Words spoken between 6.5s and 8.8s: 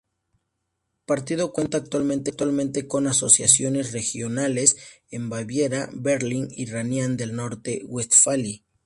Renania del Norte-Westfalia.